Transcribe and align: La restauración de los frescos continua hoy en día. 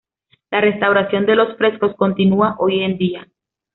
La 0.49 0.61
restauración 0.61 1.27
de 1.27 1.35
los 1.35 1.55
frescos 1.57 1.95
continua 1.95 2.55
hoy 2.57 2.79
en 2.79 2.97
día. 2.97 3.27